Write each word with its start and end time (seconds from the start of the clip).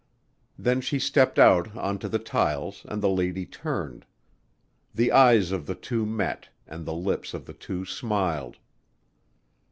Then 0.57 0.81
she 0.81 0.97
stepped 0.97 1.37
out 1.37 1.77
onto 1.77 2.07
the 2.07 2.17
tiles 2.17 2.83
and 2.89 3.03
the 3.03 3.07
lady 3.07 3.45
turned. 3.45 4.03
The 4.95 5.11
eyes 5.11 5.51
of 5.51 5.67
the 5.67 5.75
two 5.75 6.07
met 6.07 6.49
and 6.65 6.87
the 6.87 6.95
lips 6.95 7.35
of 7.35 7.45
the 7.45 7.53
two 7.53 7.85
smiled. 7.85 8.57